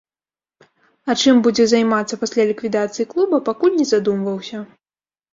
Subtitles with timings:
[1.13, 4.57] А чым будзе займацца пасля ліквідацыі клуба, пакуль не задумваўся.